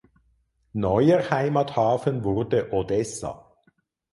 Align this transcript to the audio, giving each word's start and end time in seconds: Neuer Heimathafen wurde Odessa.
Neuer 0.73 1.29
Heimathafen 1.29 2.23
wurde 2.23 2.73
Odessa. 2.73 3.53